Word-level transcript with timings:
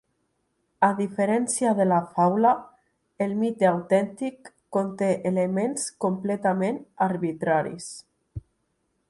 A 0.85 0.87
diferència 0.99 1.73
de 1.79 1.85
la 1.89 1.99
faula, 2.15 2.53
el 3.27 3.35
mite 3.43 3.69
autèntic 3.73 4.51
conté 4.79 5.11
elements 5.33 5.87
completament 6.07 6.83
arbitraris. 7.11 7.93